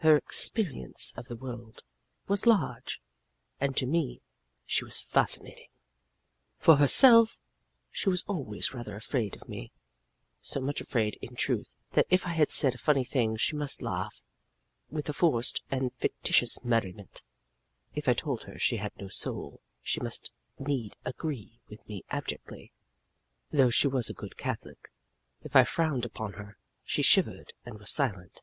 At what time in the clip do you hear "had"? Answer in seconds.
18.76-18.92